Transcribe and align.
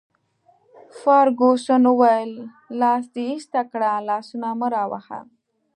فرګوسن 0.99 1.83
وویل: 1.89 2.31
لاس 2.79 3.03
دي 3.13 3.23
ایسته 3.31 3.61
کړه، 3.71 3.91
لاسونه 4.07 4.47
مه 4.59 4.67
راوهه. 4.75 5.19